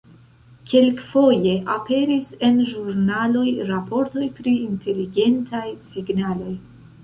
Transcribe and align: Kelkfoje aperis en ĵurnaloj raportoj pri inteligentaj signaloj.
Kelkfoje 0.69 1.51
aperis 1.73 2.31
en 2.49 2.57
ĵurnaloj 2.71 3.47
raportoj 3.69 4.27
pri 4.41 4.57
inteligentaj 4.73 5.67
signaloj. 5.93 6.53